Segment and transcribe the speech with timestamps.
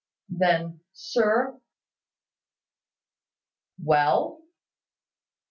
[0.29, 1.61] "Then, sir"
[3.85, 4.41] "Well."